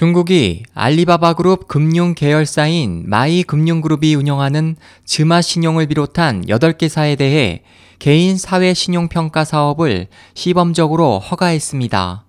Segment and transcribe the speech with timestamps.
[0.00, 7.64] 중국이 알리바바 그룹 금융 계열사인 마이 금융그룹이 운영하는 즈마 신용을 비롯한 8개사에 대해
[7.98, 12.24] 개인 사회 신용평가 사업을 시범적으로 허가했습니다.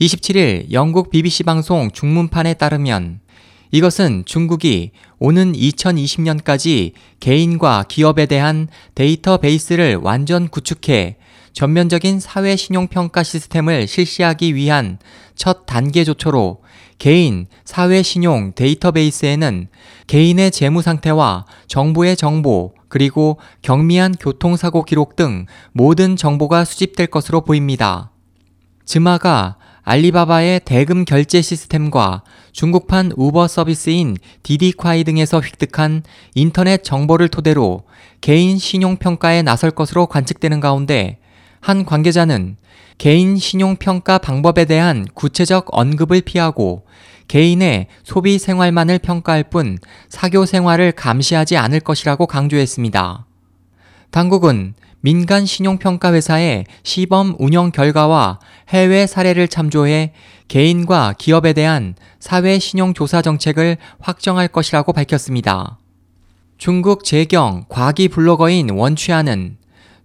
[0.00, 3.18] 27일 영국 BBC 방송 중문판에 따르면
[3.72, 11.16] 이것은 중국이 오는 2020년까지 개인과 기업에 대한 데이터베이스를 완전 구축해
[11.54, 14.98] 전면적인 사회 신용평가 시스템을 실시하기 위한
[15.36, 16.62] 첫 단계 조처로
[16.98, 19.68] 개인 사회 신용 데이터베이스에는
[20.08, 28.10] 개인의 재무 상태와 정부의 정보, 그리고 경미한 교통사고 기록 등 모든 정보가 수집될 것으로 보입니다.
[28.84, 36.02] 즈마가 알리바바의 대금 결제 시스템과 중국판 우버 서비스인 디디콰이 등에서 획득한
[36.34, 37.82] 인터넷 정보를 토대로
[38.20, 41.18] 개인 신용평가에 나설 것으로 관측되는 가운데
[41.64, 42.58] 한 관계자는
[42.98, 46.84] 개인 신용평가 방법에 대한 구체적 언급을 피하고
[47.26, 49.78] 개인의 소비 생활만을 평가할 뿐
[50.10, 53.26] 사교 생활을 감시하지 않을 것이라고 강조했습니다.
[54.10, 60.12] 당국은 민간 신용평가 회사의 시범 운영 결과와 해외 사례를 참조해
[60.48, 65.78] 개인과 기업에 대한 사회 신용조사 정책을 확정할 것이라고 밝혔습니다.
[66.58, 69.63] 중국 재경 과기 블로거인 원취아는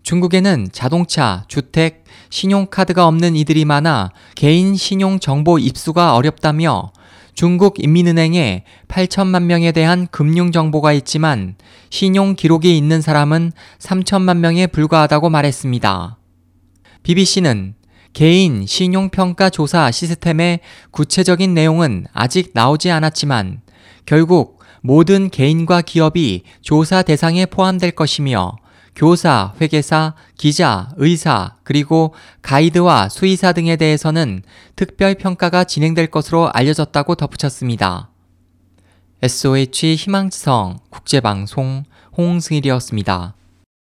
[0.10, 6.92] 중국에는 자동차, 주택, 신용카드가 없는 이들이 많아 개인 신용 정보 입수가 어렵다며
[7.36, 11.58] 중국 인민은행에 8천만 명에 대한 금융 정보가 있지만
[11.92, 16.18] 신용 기록이 있는 사람은 3천만 명에 불과하다고 말했습니다.
[17.04, 17.76] BBC는
[18.14, 23.62] 개인 신용평가 조사 시스템의 구체적인 내용은 아직 나오지 않았지만
[24.08, 28.58] 결국 모든 개인과 기업이 조사 대상에 포함될 것이며
[29.00, 34.44] 교사, 회계사, 기자, 의사, 그리고 가이드와 수의사 등에 대해서는
[34.76, 38.10] 특별 평가가 진행될 것으로 알려졌다고 덧붙였습니다.
[39.22, 41.86] SOH 희망지성 국제방송
[42.18, 43.36] 홍승일이었습니다.